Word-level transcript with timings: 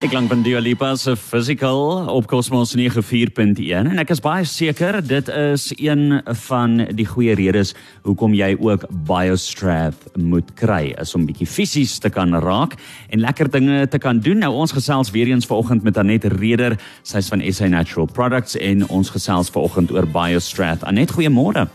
Ek 0.00 0.14
lank 0.16 0.30
van 0.32 0.40
Dua 0.40 0.62
Lipa 0.64 0.94
se 0.96 1.12
physical 1.12 2.06
op 2.08 2.24
Cosmos 2.24 2.70
94.1 2.72 3.90
en 3.90 4.00
ek 4.00 4.14
is 4.14 4.22
baie 4.24 4.46
seker 4.48 4.96
dit 5.04 5.26
is 5.28 5.66
een 5.76 6.22
van 6.46 6.78
die 6.96 7.04
goeie 7.04 7.34
redes 7.36 7.74
hoekom 8.08 8.32
jy 8.32 8.54
ook 8.56 8.86
BioStrap 9.10 10.06
moet 10.16 10.54
kry 10.56 10.94
is 11.04 11.12
om 11.18 11.26
bietjie 11.28 11.44
fisies 11.44 11.98
te 12.00 12.08
kan 12.08 12.32
raak 12.40 12.78
en 13.12 13.20
lekker 13.20 13.52
dinge 13.52 13.82
te 13.92 14.00
kan 14.00 14.22
doen. 14.24 14.40
Nou 14.40 14.54
ons 14.62 14.72
gesels 14.72 15.12
weer 15.12 15.28
eens 15.34 15.44
vanoggend 15.44 15.84
met 15.84 16.00
Anet 16.00 16.24
Reder, 16.38 16.78
sy's 17.04 17.28
van 17.28 17.44
SA 17.52 17.68
Natural 17.68 18.08
Products 18.08 18.56
en 18.56 18.88
ons 18.88 19.12
gesels 19.12 19.52
vanoggend 19.52 19.92
oor 19.92 20.08
BioStrap. 20.08 20.88
Anet, 20.88 21.12
goeiemôre. 21.12 21.68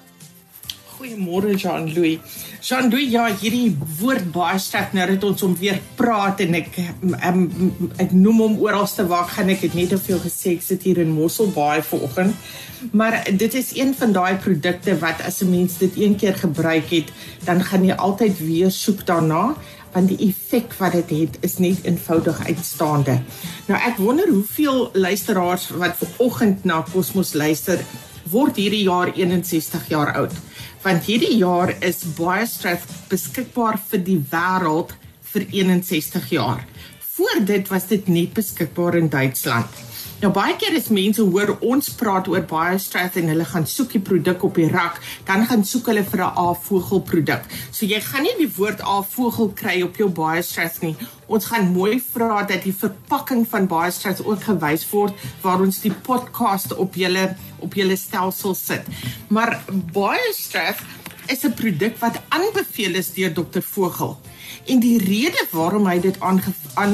Goeiemôre 1.15 1.55
Jean-Louis. 1.55 2.19
Jean-Louis, 2.61 3.07
ja, 3.11 3.27
hierdie 3.39 3.75
woord 3.99 4.27
baie 4.35 4.59
sterk 4.59 4.93
nou 4.95 5.05
dat 5.13 5.23
ons 5.23 5.43
hom 5.45 5.53
weer 5.59 5.77
praat 5.95 6.41
en 6.43 6.57
ek 6.59 6.79
um, 7.29 7.45
ek 8.01 8.11
noem 8.11 8.41
hom 8.43 8.57
oralste 8.65 9.05
waar 9.07 9.27
gaan 9.31 9.51
ek 9.53 9.63
het 9.67 9.77
net 9.77 9.93
te 9.93 9.99
veel 10.01 10.19
gesê 10.23 10.55
ek 10.57 10.65
sit 10.65 10.83
hier 10.83 10.99
in 11.03 11.13
Mosselbaai 11.15 11.85
vanoggend. 11.87 12.35
Maar 12.91 13.21
dit 13.31 13.55
is 13.55 13.71
een 13.77 13.93
van 13.95 14.11
daai 14.15 14.35
produkte 14.43 14.97
wat 14.99 15.23
as 15.23 15.41
'n 15.41 15.49
mens 15.49 15.77
dit 15.77 15.95
een 15.95 16.15
keer 16.15 16.35
gebruik 16.35 16.91
het, 16.91 17.11
dan 17.45 17.63
gaan 17.63 17.85
jy 17.85 17.95
altyd 17.95 18.39
weer 18.39 18.71
soek 18.71 19.05
daarna 19.05 19.55
want 19.95 20.09
die 20.11 20.27
effek 20.27 20.73
wat 20.75 20.91
dit 20.91 21.09
het 21.09 21.37
is 21.39 21.57
net 21.57 21.85
eenvoudig 21.87 22.47
uitstaande. 22.47 23.21
Nou 23.67 23.79
ek 23.79 23.97
wonder 23.97 24.27
hoeveel 24.27 24.89
luisteraars 24.93 25.69
wat 25.79 25.95
ver 25.95 26.09
oggend 26.17 26.65
na 26.65 26.83
Cosmos 26.91 27.33
luister 27.33 27.79
word 28.29 28.55
hierdie 28.55 28.83
jaar 28.83 29.13
61 29.15 29.87
jaar 29.87 30.13
oud 30.19 30.33
want 30.85 31.07
hierdie 31.09 31.39
jaar 31.39 31.71
is 31.81 32.03
baie 32.13 32.45
straf 32.45 32.83
beskikbaar 33.09 33.79
vir 33.89 34.03
die 34.05 34.19
wêreld 34.29 34.93
vir 35.31 35.47
61 35.49 36.27
jaar. 36.35 36.61
Voor 37.15 37.41
dit 37.49 37.71
was 37.73 37.87
dit 37.89 38.07
net 38.11 38.35
beskikbaar 38.37 38.99
in 38.99 39.09
Duitsland. 39.09 39.81
Nou 40.25 40.31
baie 40.33 40.55
keer 40.57 40.73
as 40.73 40.87
mense 40.89 41.21
hoor 41.21 41.51
ons 41.61 41.91
praat 41.99 42.25
oor 42.31 42.41
baie 42.49 42.79
stress 42.81 43.13
en 43.21 43.27
hulle 43.29 43.45
gaan 43.45 43.67
soek 43.69 43.91
die 43.93 43.99
produk 44.07 44.41
op 44.47 44.55
die 44.57 44.71
rak, 44.71 44.95
dan 45.27 45.43
gaan 45.45 45.61
soek 45.69 45.91
hulle 45.91 46.01
vir 46.01 46.23
'n 46.25 46.33
A-vogel 46.45 47.03
produk. 47.05 47.43
So 47.71 47.85
jy 47.85 47.99
gaan 48.01 48.23
nie 48.25 48.33
die 48.39 48.49
woord 48.57 48.81
A-vogel 48.81 49.53
kry 49.53 49.83
op 49.83 49.99
jou 50.01 50.09
baie 50.09 50.41
stress 50.41 50.81
nie. 50.81 50.95
Ons 51.27 51.45
gaan 51.45 51.69
mooi 51.73 52.01
vra 52.01 52.41
dat 52.41 52.63
die 52.63 52.73
verpakking 52.73 53.45
van 53.45 53.67
baie 53.67 53.91
stress 53.91 54.25
ook 54.25 54.41
gewys 54.49 54.89
word 54.89 55.13
waar 55.43 55.61
ons 55.61 55.81
die 55.81 55.93
podcast 55.93 56.73
op 56.73 56.95
julle 56.95 57.35
op 57.59 57.73
julle 57.73 57.95
stelsel 57.95 58.55
sit. 58.55 58.81
Maar 59.29 59.61
baie 59.93 60.33
stress 60.33 60.81
is 61.27 61.43
'n 61.43 61.53
produk 61.53 61.97
wat 61.99 62.21
aanbeveel 62.29 62.95
is 62.95 63.13
deur 63.13 63.33
dokter 63.33 63.61
Vogel. 63.61 64.19
En 64.65 64.79
die 64.79 64.97
rede 64.97 65.47
waarom 65.51 65.87
hy 65.87 65.99
dit 65.99 66.17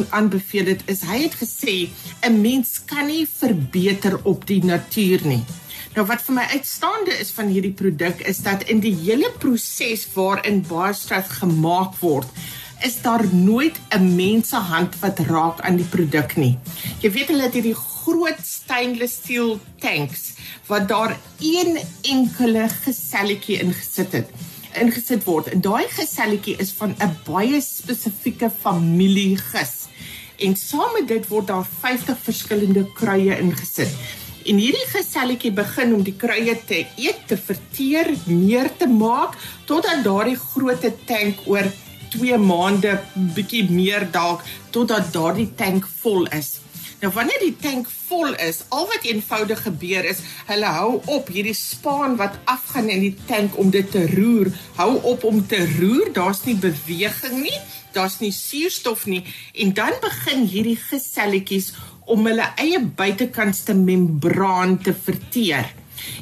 aanbeveel 0.09 0.65
het 0.65 0.81
is 0.85 1.01
hy 1.01 1.21
het 1.21 1.35
gesê 1.35 1.89
'n 2.21 2.41
mens 2.41 2.81
kan 2.85 3.05
nie 3.07 3.27
verbeter 3.27 4.19
op 4.23 4.47
die 4.47 4.63
natuur 4.63 5.19
nie. 5.23 5.43
Nou 5.95 6.05
wat 6.07 6.21
vir 6.21 6.35
my 6.35 6.45
uitstaande 6.55 7.17
is 7.19 7.31
van 7.35 7.47
hierdie 7.47 7.75
produk 7.75 8.19
is 8.19 8.37
dat 8.37 8.63
in 8.63 8.79
die 8.79 8.95
hele 8.95 9.31
proses 9.39 10.07
waarin 10.13 10.61
baarstrat 10.67 11.29
gemaak 11.41 11.97
word, 11.99 12.27
is 12.81 13.01
daar 13.01 13.25
nooit 13.33 13.79
'n 13.89 14.15
mens 14.15 14.49
se 14.49 14.55
hand 14.55 14.99
wat 14.99 15.19
raak 15.19 15.61
aan 15.61 15.75
die 15.75 15.85
produk 15.85 16.35
nie. 16.35 16.57
Jy 16.99 17.11
weet 17.11 17.27
hulle 17.27 17.43
het 17.43 17.53
hierdie 17.53 17.75
groot 17.75 18.41
stainless 18.43 19.13
steel 19.13 19.59
tanks 19.79 20.33
wat 20.67 20.87
daar 20.87 21.17
een 21.39 21.79
enkele 22.01 22.69
geselletjie 22.69 23.59
ingesit 23.59 24.11
het 24.11 24.29
ingesit 24.79 25.23
word. 25.23 25.47
En 25.51 25.61
daai 25.61 25.87
geselletjie 25.87 26.55
is 26.57 26.71
van 26.71 26.95
'n 26.99 27.17
baie 27.25 27.61
spesifieke 27.61 28.51
familie 28.61 29.37
gis. 29.37 29.73
En 30.37 30.55
saam 30.55 30.91
met 30.93 31.07
dit 31.07 31.27
word 31.27 31.47
daar 31.47 31.67
50 31.79 32.17
verskillende 32.23 32.91
kruie 32.93 33.37
ingesit. 33.37 33.91
En 34.45 34.57
hierdie 34.57 34.87
geselletjie 34.89 35.51
begin 35.51 35.93
om 35.93 36.03
die 36.03 36.15
kruie 36.17 36.55
te 36.65 36.85
eet, 36.97 37.27
te 37.27 37.37
verteer, 37.37 38.09
meer 38.25 38.71
te 38.77 38.87
maak 38.87 39.37
totdat 39.65 40.03
daardie 40.03 40.37
groot 40.37 40.85
tank 41.05 41.35
oor 41.45 41.69
2 42.15 42.37
maande 42.41 42.97
bietjie 43.35 43.63
meer 43.69 44.07
dalk 44.11 44.43
totdat 44.75 45.13
daardie 45.13 45.49
tank 45.55 45.87
vol 46.01 46.27
is. 46.35 46.59
Nou 47.01 47.09
wanneer 47.15 47.41
die 47.41 47.55
tank 47.57 47.87
vol 47.89 48.35
is, 48.37 48.59
al 48.69 48.85
wat 48.91 49.05
eenvoudig 49.09 49.63
gebeur 49.65 50.05
is, 50.05 50.19
hulle 50.45 50.69
hou 50.75 50.99
op 51.09 51.31
hierdie 51.33 51.55
spaan 51.57 52.13
wat 52.19 52.37
afgaan 52.51 52.91
in 52.93 53.01
die 53.07 53.15
tank 53.25 53.57
om 53.57 53.71
dit 53.73 53.89
te 53.89 54.03
roer, 54.11 54.51
hou 54.77 54.91
op 55.09 55.25
om 55.25 55.41
te 55.41 55.63
roer, 55.79 56.11
daar's 56.13 56.43
nie 56.45 56.59
beweging 56.61 57.39
nie, 57.41 57.57
daar's 57.97 58.19
nie 58.21 58.31
suurstof 58.35 59.07
nie 59.09 59.23
en 59.65 59.73
dan 59.73 59.97
begin 60.03 60.45
hierdie 60.45 60.77
geselletjies 60.77 61.73
om 62.05 62.29
hulle 62.29 62.45
eie 62.61 62.79
buitekantste 62.79 63.73
membraan 63.77 64.77
te 64.85 64.93
verteer. 64.93 65.73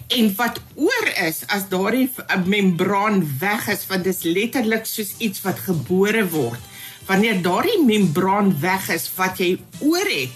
En 0.07 0.35
wat 0.35 0.59
oor 0.75 1.07
is 1.25 1.43
as 1.47 1.67
daardie 1.69 2.09
membraan 2.45 3.23
weg 3.39 3.67
is, 3.67 3.85
want 3.87 4.03
dit 4.03 4.15
is 4.15 4.23
letterlik 4.23 4.85
soos 4.85 5.15
iets 5.17 5.41
wat 5.41 5.59
gebore 5.59 6.25
word. 6.29 6.59
Wanneer 7.09 7.41
daardie 7.41 7.79
membraan 7.85 8.53
weg 8.61 8.89
is, 8.93 9.09
wat 9.15 9.37
jy 9.41 9.57
oor 9.79 10.09
het, 10.09 10.35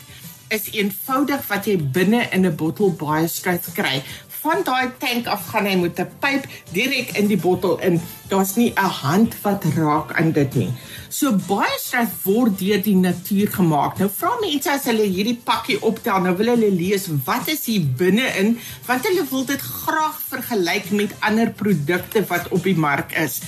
is 0.53 0.69
eenvoudig 0.73 1.47
wat 1.49 1.65
jy 1.65 1.77
binne 1.77 2.27
in 2.31 2.45
'n 2.45 2.55
bottel 2.55 2.93
baie 2.93 3.27
skryf 3.27 3.73
kry. 3.73 4.03
Van 4.43 4.59
daai 4.67 4.91
tank 4.99 5.27
af 5.31 5.45
gaan 5.53 5.67
hy 5.69 5.75
met 5.79 5.99
'n 6.03 6.09
pyp 6.19 6.47
direk 6.75 7.15
in 7.19 7.27
die 7.27 7.39
bottel 7.39 7.77
in. 7.79 8.01
Daar's 8.27 8.55
nie 8.55 8.73
'n 8.75 8.91
hand 9.03 9.35
wat 9.41 9.63
raak 9.75 10.11
aan 10.19 10.31
dit 10.31 10.55
nie. 10.55 10.71
So 11.09 11.31
baie 11.47 11.77
skryf 11.79 12.11
word 12.23 12.59
deur 12.59 12.81
die 12.81 12.95
natuur 12.95 13.47
gemaak. 13.53 13.97
Nou 13.97 14.09
vra 14.09 14.31
mense 14.41 14.71
as 14.71 14.83
hulle 14.83 15.07
hierdie 15.07 15.39
pakkie 15.43 15.81
optel, 15.81 16.19
nou 16.19 16.35
wil 16.37 16.47
hulle 16.55 16.71
lees 16.71 17.07
wat 17.25 17.47
is 17.47 17.65
hier 17.65 17.85
binne-in, 17.97 18.59
want 18.85 19.07
hulle 19.07 19.25
wil 19.29 19.45
dit 19.45 19.61
graag 19.61 20.17
vergelyk 20.29 20.91
met 20.91 21.15
ander 21.19 21.49
produkte 21.49 22.25
wat 22.27 22.47
op 22.49 22.63
die 22.63 22.75
mark 22.75 23.15
is. 23.15 23.41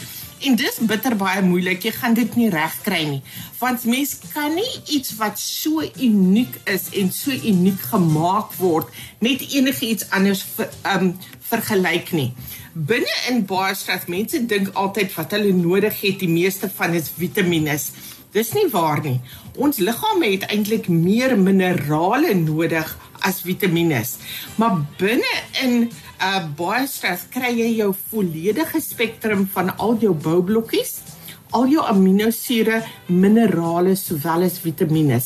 En 0.46 0.54
dis 0.56 0.76
bitter 0.86 1.16
baie 1.18 1.42
moeilik. 1.42 1.82
Jy 1.88 1.92
gaan 1.96 2.14
dit 2.18 2.36
nie 2.38 2.52
reg 2.54 2.74
kry 2.86 3.02
nie. 3.10 3.22
Want 3.58 3.86
mens 3.90 4.14
kan 4.34 4.54
nie 4.54 4.68
iets 4.94 5.16
wat 5.18 5.40
so 5.42 5.82
uniek 5.82 6.60
is 6.70 6.92
en 6.94 7.10
so 7.14 7.34
uniek 7.34 7.82
gemaak 7.90 8.54
word 8.60 8.92
met 9.26 9.42
enigiets 9.42 10.06
anders 10.14 10.44
ver, 10.56 10.70
um 10.94 11.16
vergelyk 11.50 12.12
nie. 12.18 12.30
Binne 12.74 13.16
in 13.32 13.42
baarstras 13.50 14.06
mense 14.12 14.44
dink 14.46 14.70
altyd 14.78 15.14
wat 15.18 15.34
hulle 15.34 15.54
nodig 15.56 15.98
het, 16.04 16.20
die 16.22 16.30
meeste 16.30 16.70
van 16.78 16.94
is 16.98 17.10
vitamiene. 17.18 17.80
Dis 18.36 18.52
nie 18.54 18.68
waar 18.70 19.02
nie. 19.02 19.22
Ons 19.56 19.80
liggaam 19.80 20.26
het 20.28 20.46
eintlik 20.52 20.90
meer 20.92 21.38
minerale 21.40 22.36
nodig 22.38 22.90
as 23.26 23.42
vitamiene. 23.46 24.04
Maar 24.60 24.82
binne 25.00 25.36
in 25.64 25.88
uh, 26.22 26.42
baie 26.58 26.88
stres 26.88 27.26
kry 27.34 27.52
jy 27.56 27.72
jou 27.80 27.92
volledige 28.12 28.82
spektrum 28.82 29.46
van 29.54 29.72
al 29.78 29.98
jou 30.02 30.14
boublokkies, 30.14 31.00
al 31.56 31.68
jou 31.72 31.84
aminosure, 31.88 32.82
minerale 33.08 33.96
sowel 33.96 34.48
as 34.48 34.60
vitamiene. 34.64 35.22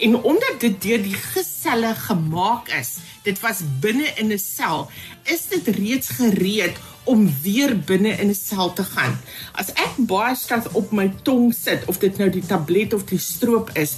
En 0.00 0.16
omdat 0.16 0.60
dit 0.60 0.76
deur 0.82 1.02
die 1.04 1.16
geselle 1.16 1.92
gemaak 1.94 2.70
is, 2.78 2.96
dit 3.26 3.36
was 3.44 3.60
binne 3.80 4.08
in 4.16 4.32
'n 4.32 4.38
sel, 4.38 4.88
is 5.24 5.46
dit 5.48 5.68
reeds 5.76 6.08
gereed 6.08 6.76
om 7.10 7.26
weer 7.42 7.74
binne 7.86 8.12
in 8.22 8.30
'n 8.30 8.34
sel 8.34 8.72
te 8.72 8.84
gaan. 8.84 9.18
As 9.52 9.72
ek 9.74 9.94
baie 9.96 10.34
stres 10.34 10.70
op 10.72 10.92
my 10.92 11.08
tong 11.22 11.52
sit 11.54 11.82
of 11.90 11.98
dit 11.98 12.18
nou 12.18 12.30
die 12.30 12.46
tablet 12.46 12.94
of 12.94 13.04
die 13.04 13.18
stroop 13.18 13.70
is, 13.74 13.96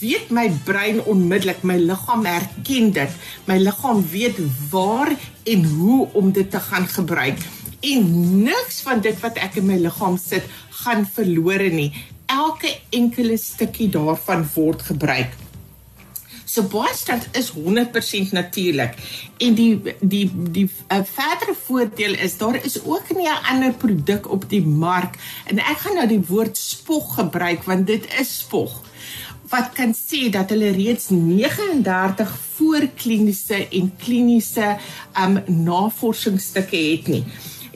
weet 0.00 0.30
my 0.30 0.50
brein 0.64 1.00
onmiddellik, 1.04 1.62
my 1.62 1.76
liggaam 1.76 2.24
herken 2.24 2.92
dit. 2.92 3.10
My 3.46 3.56
liggaam 3.58 4.04
weet 4.10 4.38
waar 4.70 5.16
en 5.44 5.64
hoe 5.64 6.08
om 6.12 6.32
dit 6.32 6.50
te 6.50 6.60
gaan 6.60 6.86
gebruik. 6.86 7.38
En 7.80 8.42
niks 8.42 8.80
van 8.80 9.00
dit 9.00 9.20
wat 9.20 9.36
ek 9.36 9.56
in 9.56 9.66
my 9.66 9.78
liggaam 9.80 10.18
sit, 10.18 10.44
gaan 10.84 11.06
verlore 11.06 11.70
nie. 11.70 11.92
Elke 12.26 12.78
enkele 12.90 13.36
stukkie 13.36 13.88
daarvan 13.88 14.44
word 14.54 14.82
gebruik. 14.82 15.32
So 16.50 16.62
Boostrat 16.62 17.28
is 17.32 17.52
100% 17.52 18.32
natuurlik. 18.32 18.94
En 19.38 19.54
die 19.54 19.82
die 20.00 20.30
die 20.50 20.66
'n 20.66 20.94
uh, 20.94 21.04
verdere 21.04 21.54
voordeel 21.66 22.14
is 22.14 22.36
daar 22.36 22.64
is 22.64 22.84
ook 22.84 23.06
nie 23.14 23.28
'n 23.28 23.44
ander 23.52 23.72
produk 23.72 24.30
op 24.30 24.48
die 24.48 24.66
mark 24.66 25.14
en 25.46 25.58
ek 25.58 25.78
gaan 25.78 25.94
nou 25.94 26.08
die 26.08 26.26
woord 26.26 26.56
spog 26.56 27.14
gebruik 27.14 27.62
want 27.62 27.86
dit 27.86 28.04
is 28.20 28.38
spog 28.38 28.82
wat 29.48 29.70
kan 29.72 29.94
sê 29.94 30.30
dat 30.30 30.50
hulle 30.50 30.70
reeds 30.70 31.08
39 31.08 32.38
voorkliniese 32.56 33.68
en 33.68 33.92
kliniese 33.96 34.76
um 35.24 35.42
navorsingsstukke 35.46 36.76
het 36.76 37.06
nie. 37.06 37.24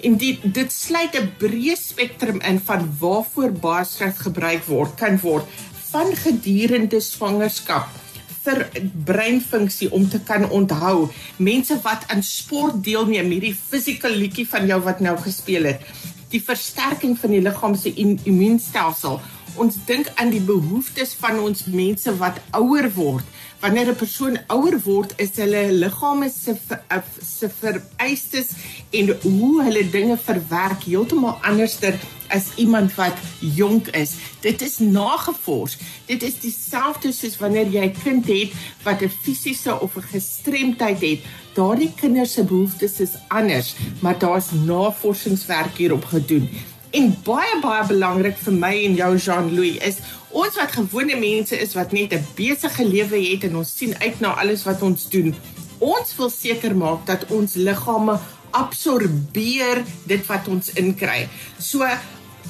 En 0.03 0.17
dit 0.17 0.39
dit 0.55 0.73
sluit 0.73 1.15
'n 1.15 1.33
breë 1.39 1.77
spektrum 1.77 2.41
in 2.41 2.61
van 2.61 2.97
waarvoor 2.99 3.53
Boostrat 3.53 4.19
gebruik 4.19 4.65
word 4.65 4.95
kan 4.95 5.21
word 5.21 5.45
van 5.91 6.17
gedurende 6.17 7.01
swangerskap 7.01 8.04
vir 8.45 8.67
breinfunksie 9.09 9.91
om 9.97 10.09
te 10.09 10.21
kan 10.21 10.49
onthou. 10.51 11.09
Mense 11.37 11.79
wat 11.85 12.05
aan 12.13 12.23
sport 12.23 12.83
deelneem, 12.85 13.31
hierdie 13.33 13.55
physical 13.57 14.13
liedjie 14.13 14.47
van 14.49 14.69
jou 14.69 14.81
wat 14.85 15.01
nou 15.05 15.17
gespeel 15.23 15.71
het, 15.73 15.87
die 16.31 16.43
versterking 16.43 17.17
van 17.19 17.33
die 17.37 17.45
liggaam 17.45 17.77
se 17.79 17.93
immuunstelsel 17.95 19.21
Ons 19.55 19.77
dink 19.87 20.09
aan 20.19 20.33
die 20.35 20.43
behoeftes 20.43 21.13
van 21.21 21.39
ons 21.39 21.69
mense 21.71 22.11
wat 22.19 22.41
ouer 22.59 22.89
word. 22.97 23.27
Wanneer 23.61 23.89
'n 23.89 23.97
persoon 23.97 24.39
ouer 24.47 24.81
word, 24.85 25.13
is 25.17 25.31
hulle 25.35 25.73
liggame 25.73 26.31
se 26.43 26.57
eh, 26.89 26.99
se 27.39 27.49
vereistes 27.49 28.49
en 28.91 29.17
hoe 29.23 29.63
hulle 29.63 29.91
dinge 29.91 30.19
verwerk 30.19 30.83
heeltemal 30.83 31.39
anderster 31.43 31.95
as 32.29 32.55
iemand 32.57 32.95
wat 32.95 33.17
jonk 33.39 33.89
is. 33.89 34.15
Dit 34.41 34.63
is 34.63 34.79
nagevors. 34.79 35.79
Dit 36.07 36.23
is 36.23 36.41
dieselfde 36.41 37.13
soos 37.13 37.39
wanneer 37.39 37.69
jy 37.69 37.85
'n 37.85 37.97
kind 38.03 38.27
het 38.27 38.53
wat 38.83 39.03
'n 39.03 39.09
fisiese 39.23 39.81
of 39.81 39.97
'n 39.97 40.09
gestremdheid 40.13 41.01
het. 41.01 41.21
Daardie 41.55 41.93
kinders 41.95 42.33
se 42.33 42.45
behoeftes 42.45 43.01
is 43.01 43.15
anders, 43.29 43.75
maar 44.01 44.19
daar's 44.19 44.51
navorsingswerk 44.51 45.77
hierop 45.77 46.05
gedoen. 46.05 46.49
En 46.95 47.09
baie 47.27 47.57
baie 47.59 47.83
belangrik 47.89 48.37
vir 48.39 48.55
my 48.55 48.71
en 48.85 48.93
jou 48.95 49.09
Jean-Louis 49.19 49.81
is 49.83 49.97
ons 50.31 50.55
wat 50.61 50.77
gewone 50.77 51.17
mense 51.19 51.57
is 51.59 51.75
wat 51.75 51.91
net 51.97 52.15
'n 52.15 52.27
besige 52.39 52.87
lewe 52.87 53.19
het 53.19 53.45
en 53.49 53.57
ons 53.57 53.77
sien 53.79 53.95
uit 53.99 54.21
na 54.21 54.35
alles 54.43 54.63
wat 54.65 54.83
ons 54.83 55.09
doen. 55.11 55.35
Ons 55.79 56.15
wil 56.17 56.31
seker 56.31 56.77
maak 56.77 57.07
dat 57.07 57.27
ons 57.31 57.55
liggame 57.55 58.19
absorbeer 58.51 59.83
dit 60.07 60.27
wat 60.27 60.49
ons 60.49 60.71
inkry. 60.73 61.29
So 61.59 61.83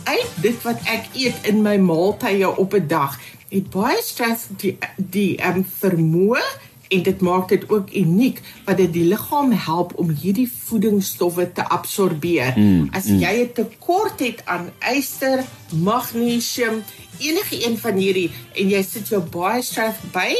uit 0.04 0.30
dit 0.42 0.62
wat 0.62 0.80
ek 0.84 1.08
eet 1.14 1.48
in 1.48 1.62
my 1.62 1.76
maaltye 1.76 2.56
op 2.56 2.74
'n 2.74 2.86
dag, 2.86 3.18
het 3.48 3.70
baie 3.70 4.02
stres 4.02 4.46
die 4.60 4.76
die 4.96 5.40
um, 5.46 5.64
vermoë 5.80 6.44
en 6.88 7.02
dit 7.02 7.20
maak 7.20 7.48
dit 7.48 7.70
ook 7.70 7.94
uniek 7.94 8.40
wat 8.64 8.76
dit 8.76 8.92
die 8.92 9.04
liggaam 9.04 9.52
help 9.52 9.92
om 9.96 10.10
hierdie 10.10 10.50
voedingsstowwe 10.64 11.52
te 11.52 11.68
absorbeer. 11.68 12.52
Mm, 12.56 12.88
As 12.92 13.04
jy 13.06 13.34
'n 13.42 13.52
tekort 13.52 14.20
het 14.20 14.42
aan 14.44 14.70
yster, 14.96 15.44
magnesium, 15.82 16.82
enige 17.18 17.58
een 17.66 17.78
van 17.78 17.98
hierdie 18.00 18.28
en 18.54 18.70
jy 18.70 18.82
sit 18.86 19.08
jou 19.12 19.20
baie 19.34 19.62
sterk 19.62 19.98
by, 20.14 20.30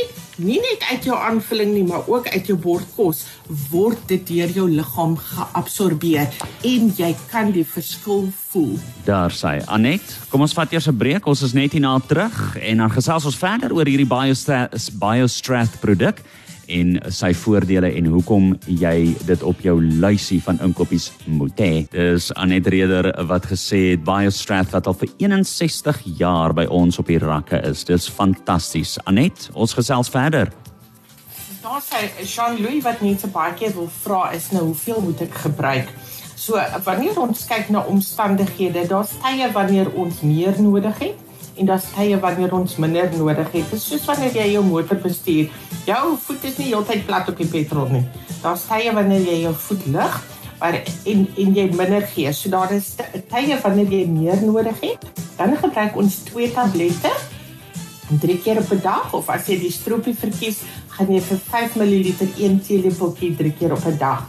nie 0.43 0.59
net 0.63 0.85
uit 0.91 1.07
jou 1.09 1.17
aanvulling 1.17 1.73
nie, 1.75 1.85
maar 1.87 2.09
ook 2.11 2.29
uit 2.29 2.47
jou 2.51 2.57
bordkos, 2.59 3.25
word 3.71 4.01
dit 4.11 4.23
deur 4.27 4.55
jou 4.59 4.69
liggaam 4.71 5.17
geabsorbeer 5.21 6.31
en 6.65 6.93
jy 6.99 7.13
kan 7.31 7.53
die 7.55 7.67
verskil 7.67 8.29
voel. 8.51 8.79
Daar 9.07 9.35
sê 9.35 9.59
Anet, 9.67 10.17
kom 10.31 10.45
ons 10.47 10.57
vat 10.57 10.73
eers 10.73 10.89
'n 10.89 10.97
breek. 10.97 11.27
Ons 11.27 11.43
is 11.43 11.55
net 11.55 11.73
hierna 11.73 11.99
terug 12.07 12.57
en 12.57 12.77
dan 12.79 12.91
gesels 12.91 13.25
ons 13.25 13.37
verder 13.37 13.73
oor 13.73 13.87
hierdie 13.87 14.07
BioStrath 14.09 14.91
BioStrath 14.99 15.81
produk 15.81 16.23
en 16.73 16.97
sy 17.13 17.33
voordele 17.37 17.91
en 17.99 18.09
hoekom 18.13 18.53
jy 18.67 19.15
dit 19.29 19.43
op 19.43 19.61
jou 19.65 19.77
lysie 19.83 20.41
van 20.45 20.61
inkopies 20.65 21.11
moet 21.27 21.61
hê. 21.61 21.73
Dis 21.93 22.31
Anet 22.41 22.69
Reder 22.73 23.11
wat 23.29 23.49
gesê 23.51 23.81
het 23.93 24.05
BioStrath 24.07 24.73
wat 24.75 24.89
al 24.91 24.99
vir 25.03 25.11
61 25.23 26.03
jaar 26.21 26.55
by 26.57 26.67
ons 26.71 26.99
op 26.99 27.11
die 27.11 27.21
rakke 27.23 27.61
is. 27.69 27.85
Dis 27.89 28.09
fantasties. 28.09 28.97
Anet, 29.11 29.51
ons 29.55 29.77
gesels 29.77 30.13
verder. 30.13 30.53
Daar 31.65 31.81
sê 31.81 32.07
Jean-Louis 32.21 32.83
wat 32.85 33.01
net 33.01 33.23
so 33.25 33.33
baie 33.33 33.55
keer 33.57 33.73
wil 33.77 33.89
vra 34.03 34.27
is 34.37 34.51
nou 34.53 34.67
hoeveel 34.71 35.01
moet 35.05 35.23
ek 35.25 35.39
gebruik? 35.47 35.93
So 36.37 36.61
wanneer 36.85 37.17
ons 37.23 37.47
kyk 37.49 37.71
na 37.73 37.85
omstandighede, 37.89 38.83
daar's 38.91 39.15
tye 39.23 39.49
wanneer 39.55 39.89
ons 39.97 40.21
meer 40.21 40.59
nodig 40.61 40.99
het 41.01 41.23
en 41.57 41.67
daar's 41.67 41.87
tye 41.95 42.19
wanneer 42.21 42.55
ons 42.55 42.77
minder 42.77 43.11
nodig 43.17 43.51
het. 43.53 43.71
Dit 43.71 43.79
is 43.79 43.89
soos 43.89 44.05
wanneer 44.05 44.35
jy 44.35 44.53
jou 44.53 44.65
motor 44.65 44.97
bestuur. 44.97 45.51
Jou 45.87 46.17
voet 46.27 46.45
is 46.45 46.59
nie 46.59 46.71
heeltyd 46.73 47.07
plat 47.07 47.29
op 47.29 47.37
die 47.37 47.47
petrol 47.47 47.89
nie. 47.89 48.05
Daar's 48.43 48.67
tye 48.69 48.93
wanneer 48.93 49.21
jy 49.21 49.43
jou 49.47 49.55
voet 49.55 49.87
lig 49.87 50.23
maar 50.65 50.81
en 51.05 51.27
en 51.37 51.55
jy 51.55 51.65
minder 51.77 52.03
gee. 52.09 52.33
So 52.33 52.49
daar 52.49 52.73
is 52.73 52.95
tye 53.29 53.59
wanneer 53.63 53.91
jy 53.93 54.07
meer 54.09 54.41
nodig 54.43 54.81
het. 54.81 55.03
Dan 55.37 55.57
gebruik 55.61 55.97
ons 56.01 56.23
twee 56.25 56.53
tablette 56.53 57.13
drie 58.21 58.39
keer 58.41 58.61
op 58.61 58.71
'n 58.73 58.81
dag 58.83 59.13
of 59.13 59.29
as 59.29 59.47
jy 59.49 59.59
die 59.59 59.73
stroopie 59.73 60.15
verkies, 60.15 60.63
gaan 60.89 61.13
jy 61.13 61.21
vir 61.21 61.39
5 61.39 61.77
ml 61.77 62.15
een 62.39 62.61
teelepeltjie 62.61 63.37
drie 63.37 63.53
keer 63.53 63.73
op 63.73 63.85
'n 63.85 63.99
dag. 63.99 64.25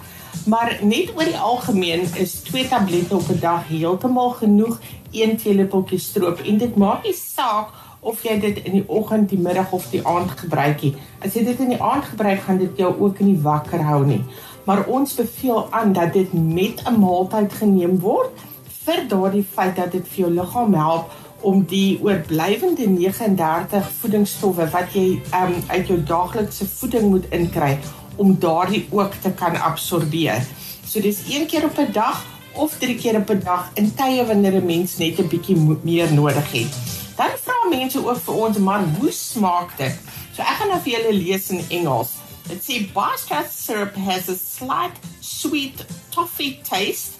Maar 0.45 0.77
net 0.81 1.11
oor 1.15 1.23
die 1.23 1.37
algemeen 1.37 2.05
is 2.21 2.33
twee 2.45 2.67
tablette 2.67 3.15
op 3.15 3.29
'n 3.29 3.39
dag 3.39 3.67
heeltemal 3.67 4.29
genoeg, 4.29 4.79
een 5.11 5.37
teelepeltjie 5.37 5.99
stroop 5.99 6.39
en 6.39 6.57
dit 6.57 6.75
maak 6.75 7.03
nie 7.03 7.13
saak 7.13 7.69
of 7.99 8.23
jy 8.23 8.39
dit 8.39 8.57
in 8.63 8.71
die 8.71 8.87
oggend, 8.87 9.29
die 9.29 9.39
middag 9.39 9.71
of 9.71 9.89
die 9.89 10.05
aand 10.05 10.31
gebruik 10.31 10.81
nie. 10.81 10.95
As 11.25 11.33
jy 11.33 11.43
dit 11.43 11.59
in 11.59 11.69
die 11.73 11.81
aand 11.81 12.05
gebruik, 12.05 12.41
gaan 12.45 12.57
dit 12.57 12.77
jou 12.77 12.91
ook 12.99 13.19
nie 13.19 13.37
wakker 13.41 13.81
hou 13.81 14.05
nie. 14.05 14.21
Maar 14.65 14.85
ons 14.85 15.15
beveel 15.15 15.67
aan 15.71 15.93
dat 15.93 16.13
dit 16.13 16.33
met 16.33 16.81
'n 16.85 16.99
maaltyd 16.99 17.53
geneem 17.53 17.99
word 17.99 18.45
vir 18.85 19.07
daardie 19.07 19.45
feit 19.53 19.75
dat 19.75 19.91
dit 19.91 20.07
vir 20.07 20.19
jou 20.25 20.31
liggaam 20.31 20.73
help 20.73 21.11
om 21.41 21.63
die 21.69 21.99
oorblywende 22.03 22.87
39 22.87 23.89
voedingsstowwe 23.99 24.69
wat 24.69 24.93
jy 24.93 25.21
um, 25.33 25.55
uit 25.67 25.87
jou 25.87 26.03
daaglikse 26.03 26.67
voeding 26.67 27.09
moet 27.09 27.25
inkry 27.29 27.77
om 28.15 28.39
daardie 28.39 28.87
ook 28.89 29.13
te 29.21 29.31
kan 29.31 29.55
absorbeer. 29.55 30.45
So 30.85 31.01
dis 31.01 31.23
een 31.29 31.45
keer 31.45 31.63
op 31.63 31.77
'n 31.77 31.91
dag 31.91 32.25
of 32.53 32.77
drie 32.77 32.95
keer 32.95 33.15
op 33.15 33.29
'n 33.29 33.39
dag 33.43 33.71
in 33.73 33.93
tye 33.95 34.25
wanneer 34.25 34.53
'n 34.61 34.65
mens 34.65 34.97
net 34.97 35.19
'n 35.19 35.27
bietjie 35.27 35.55
meer 35.81 36.13
nodig 36.13 36.51
het. 36.51 36.73
Dan 37.15 37.31
vra 37.43 37.69
mense 37.69 38.07
ook 38.07 38.17
vir 38.17 38.33
ons, 38.33 38.57
"Maar 38.57 38.83
hoe 38.99 39.11
smaak 39.11 39.77
dit?" 39.77 39.95
So 40.35 40.41
ek 40.41 40.57
gaan 40.59 40.67
nou 40.67 40.79
vir 40.79 40.91
julle 40.91 41.13
lees 41.13 41.49
in 41.49 41.63
Engels. 41.69 42.09
It 42.49 42.63
says 42.63 42.91
Bastard 42.93 43.51
syrup 43.51 43.95
has 43.95 44.29
a 44.29 44.35
slight 44.35 44.91
sweet 45.19 45.85
toffee 46.11 46.59
taste 46.63 47.11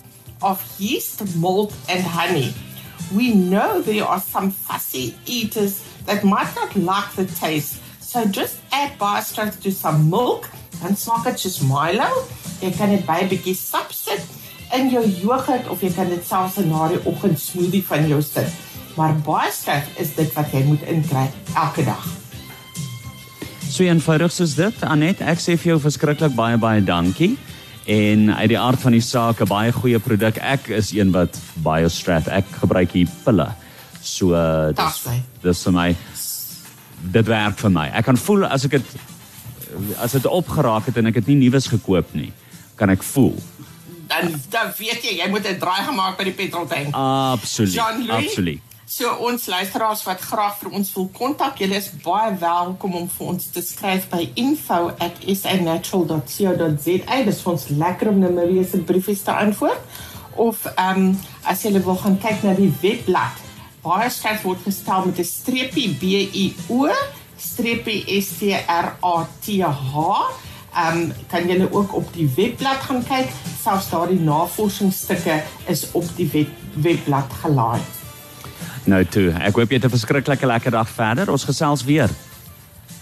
of 0.41 0.61
yeast, 0.77 1.35
malt 1.35 1.73
and 1.87 2.03
honey. 2.03 2.53
We 3.11 3.33
know 3.33 3.81
there 3.81 4.05
are 4.05 4.21
some 4.31 4.51
fussy 4.51 5.15
eaters 5.25 5.79
that 6.05 6.23
might 6.23 6.53
not 6.55 6.75
like 6.75 7.15
the 7.15 7.25
taste. 7.25 7.75
So 7.99 8.25
just 8.25 8.55
add 8.71 8.97
Bastard 8.97 9.61
to 9.61 9.71
some 9.71 10.09
milk 10.09 10.49
dan 10.81 10.95
smaak 10.95 11.23
dit 11.23 11.39
soos 11.39 11.59
Milo. 11.59 12.09
Jy 12.61 12.71
kan 12.77 12.89
dit 12.89 13.05
by 13.05 13.21
'n 13.23 13.29
bietjie 13.29 13.55
sap 13.55 13.91
sit 13.91 14.21
in 14.73 14.89
jou 14.89 15.03
jogurt 15.21 15.69
of 15.69 15.81
jy 15.81 15.91
kan 15.93 16.09
dit 16.09 16.25
selfs 16.25 16.57
na 16.57 16.87
die 16.87 17.01
oggend 17.05 17.39
smoothie 17.39 17.83
van 17.85 18.07
jou 18.07 18.21
sit. 18.21 18.49
Maar 18.95 19.15
baie 19.25 19.51
sterk 19.51 19.87
is 19.99 20.15
dit 20.15 20.33
wat 20.33 20.51
jy 20.51 20.63
moet 20.63 20.81
inkry 20.81 21.29
elke 21.55 21.83
dag. 21.83 22.05
So 23.69 23.83
eenvoudig 23.83 24.31
soos 24.31 24.55
dit, 24.55 24.83
Anet, 24.83 25.21
ek 25.21 25.41
sê 25.43 25.57
vir 25.57 25.73
jou 25.73 25.79
verskriklik 25.83 26.35
baie 26.35 26.57
baie 26.57 26.83
dankie. 26.83 27.35
En 27.85 28.31
uit 28.33 28.49
die 28.49 28.59
aard 28.59 28.79
van 28.81 28.95
die 28.95 29.03
saak 29.03 29.41
'n 29.41 29.47
baie 29.47 29.71
goeie 29.71 29.99
produk. 29.99 30.37
Ek 30.37 30.67
is 30.67 30.91
een 30.91 31.11
wat 31.11 31.37
BioStrath. 31.53 32.27
Ek 32.27 32.45
gebruik 32.61 32.91
hier 32.91 33.07
pille. 33.25 33.53
So 34.01 34.31
dis 34.71 35.03
dis 35.41 35.63
vir 35.63 35.73
my 35.73 35.95
dit 37.11 37.27
werk 37.27 37.57
vir 37.57 37.69
my. 37.69 37.89
Ek 37.93 38.05
kan 38.05 38.17
voel 38.17 38.45
as 38.45 38.65
ek 38.65 38.71
dit 38.71 38.85
as 39.97 40.11
dit 40.11 40.25
opgeraak 40.25 40.85
het 40.85 40.97
en 40.97 41.05
ek 41.05 41.21
het 41.21 41.27
nie 41.27 41.35
nuus 41.35 41.67
gekoop 41.67 42.13
nie, 42.13 42.33
kan 42.75 42.89
ek 42.89 43.03
voel. 43.03 43.35
Dan 44.07 44.41
dan 44.49 44.73
weet 44.77 45.03
jy, 45.03 45.21
jy 45.21 45.29
moet 45.29 45.47
'n 45.47 45.59
draai 45.59 45.83
gemaak 45.83 46.17
by 46.17 46.23
die 46.23 46.33
petroltank. 46.33 46.93
Absoluut. 46.93 48.09
Absoluut. 48.09 48.61
So 48.85 49.09
ons 49.09 49.47
luisteraars 49.49 50.03
wat 50.05 50.21
graag 50.21 50.59
vir 50.59 50.69
ons 50.77 50.91
wil 50.93 51.07
kontak, 51.09 51.57
julle 51.57 51.73
is 51.75 51.89
baie 52.03 52.37
welkom 52.37 52.93
om 52.93 53.09
vir 53.09 53.27
ons 53.31 53.47
te 53.49 53.61
skryf 53.65 54.09
by 54.11 54.29
info@sanatural.co.za. 54.37 57.23
Dit 57.25 57.33
is 57.33 57.43
ons 57.43 57.67
lekker 57.67 58.07
om 58.09 58.19
nou 58.19 58.53
weer 58.53 58.65
se 58.65 58.77
briefies 58.77 59.21
te 59.25 59.31
antwoord. 59.31 59.79
Of 60.35 60.65
ehm 60.75 60.97
um, 60.97 61.19
as 61.43 61.63
jy 61.63 61.81
wil 61.81 61.95
gaan 61.95 62.19
kyk 62.21 62.43
na 62.43 62.53
die 62.53 62.73
webblad. 62.81 63.31
Baie 63.81 64.09
skryf 64.09 64.41
word 64.45 64.59
gestel 64.63 65.05
met 65.05 65.19
'n 65.19 65.23
streepie 65.23 65.95
B 65.97 66.03
I 66.33 66.53
O 66.69 66.85
streepie 67.45 68.03
S 68.21 68.37
T 68.39 68.51
R 68.67 68.95
A 69.01 69.15
T 69.41 69.61
H. 69.61 69.95
Ehm 70.75 70.97
um, 70.97 71.11
kan 71.31 71.47
julle 71.47 71.69
ook 71.71 71.93
op 71.95 72.13
die 72.13 72.27
webblad 72.35 72.81
gaan 72.87 73.03
kyk. 73.07 73.29
Selfs 73.61 73.89
daardie 73.89 74.19
navorsingsstukke 74.19 75.41
is 75.71 75.85
op 75.91 76.09
die 76.17 76.27
web, 76.33 76.49
webblad 76.73 77.31
gelaai. 77.41 77.79
Nou 78.85 79.05
toe, 79.05 79.29
ek 79.39 79.55
hoop 79.55 79.71
jy 79.71 79.79
het 79.79 79.85
'n 79.85 79.95
verskriklike 79.97 80.45
lekker 80.45 80.71
dag 80.71 80.89
verder. 80.89 81.31
Ons 81.31 81.43
gesels 81.43 81.83
weer. 81.83 82.09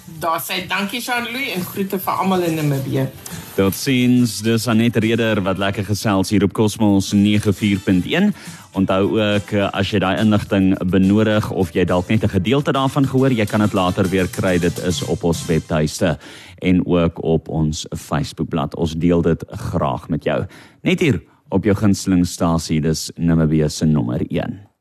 Daar 0.05 0.39
sê 0.39 0.67
dankie 0.67 1.01
Jean-Louis 1.01 1.53
en 1.55 1.65
groete 1.65 1.99
vir 1.99 2.13
almal 2.13 2.41
in 2.41 2.55
Namibië. 2.55 3.09
Tot 3.53 3.75
sins, 3.77 4.39
dis 4.41 4.63
Anet 4.65 4.95
Reder 4.97 5.37
wat 5.45 5.59
lekker 5.61 5.85
gesels 5.85 6.31
hier 6.33 6.41
op 6.41 6.55
Cosmos 6.57 7.11
94.1. 7.13 8.31
Onthou 8.73 9.19
ook 9.19 9.53
as 9.69 9.91
jy 9.93 10.01
daai 10.01 10.17
inligting 10.23 10.71
benodig 10.89 11.51
of 11.53 11.69
jy 11.77 11.85
dalk 11.85 12.09
net 12.09 12.23
'n 12.25 12.33
gedeelte 12.33 12.73
daarvan 12.73 13.05
gehoor, 13.05 13.29
jy 13.29 13.45
kan 13.45 13.61
dit 13.61 13.73
later 13.73 14.09
weer 14.09 14.27
kry. 14.27 14.57
Dit 14.57 14.81
is 14.81 15.03
op 15.05 15.23
ons 15.23 15.45
webtuiste 15.45 16.17
en 16.61 16.85
ook 16.85 17.23
op 17.23 17.47
ons 17.47 17.85
Facebookblad. 17.95 18.75
Ons 18.75 18.95
deel 18.97 19.21
dit 19.21 19.43
graag 19.49 20.09
met 20.09 20.23
jou. 20.23 20.45
Net 20.81 20.99
hier 20.99 21.21
op 21.49 21.63
jou 21.63 21.75
gunstelingstasie, 21.75 22.81
dis 22.81 23.11
Namibië 23.17 23.69
se 23.69 23.85
nommer 23.85 24.21
1. 24.29 24.72